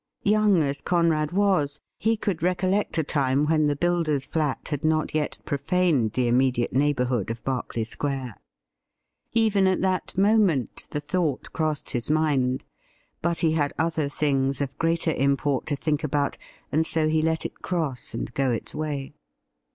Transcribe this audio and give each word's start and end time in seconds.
Young 0.23 0.63
as 0.63 0.81
Conrad 0.81 1.31
was, 1.31 1.79
he 1.99 2.17
could 2.17 2.41
recollect 2.41 2.97
a 2.97 3.03
time 3.03 3.45
when 3.45 3.67
the 3.67 3.75
builder's 3.75 4.25
flat 4.25 4.69
had 4.69 4.83
not 4.83 5.13
yet 5.13 5.37
profaned 5.45 6.13
the 6.13 6.27
immediate 6.27 6.73
neighbourhood 6.73 7.29
of 7.29 7.43
Berkeley 7.43 7.83
Square. 7.83 8.41
Even 9.33 9.67
at 9.67 9.81
that 9.81 10.17
moment 10.17 10.87
the 10.89 11.01
thought 11.01 11.53
crossed 11.53 11.91
his 11.91 12.09
mind— 12.09 12.63
but 13.21 13.37
he 13.45 13.51
had 13.51 13.73
other 13.77 14.09
things 14.09 14.59
of 14.59 14.75
greater 14.79 15.11
im 15.11 15.37
port 15.37 15.67
to 15.67 15.75
think 15.75 16.03
about, 16.03 16.35
and 16.71 16.87
so 16.87 17.07
he 17.07 17.21
let 17.21 17.45
it 17.45 17.61
cross 17.61 18.15
and 18.15 18.33
go 18.33 18.49
its 18.49 18.73
way. 18.73 19.13